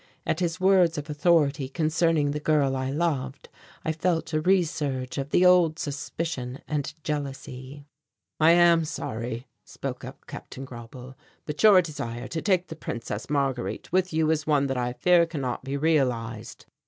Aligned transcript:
At 0.25 0.39
his 0.39 0.59
words 0.59 0.97
of 0.97 1.11
authority 1.11 1.69
concerning 1.69 2.31
the 2.31 2.39
girl 2.39 2.75
I 2.75 2.89
loved 2.89 3.49
I 3.85 3.91
felt 3.91 4.33
a 4.33 4.41
resurge 4.41 5.19
of 5.19 5.29
the 5.29 5.45
old 5.45 5.77
suspicion 5.77 6.59
and 6.67 6.91
jealousy. 7.03 7.85
"I 8.39 8.53
am 8.53 8.83
sorry," 8.83 9.45
spoke 9.63 10.03
up 10.03 10.25
Captain 10.25 10.65
Grauble, 10.65 11.13
"but 11.45 11.61
your 11.61 11.83
desire 11.83 12.27
to 12.29 12.41
take 12.41 12.65
the 12.69 12.75
Princess 12.75 13.29
Marguerite 13.29 13.91
with 13.91 14.11
you 14.11 14.31
is 14.31 14.47
one 14.47 14.65
that 14.65 14.77
I 14.77 14.93
fear 14.93 15.27
cannot 15.27 15.63
be 15.63 15.77
realized. 15.77 16.65